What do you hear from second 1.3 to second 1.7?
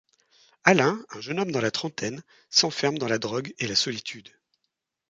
homme dans la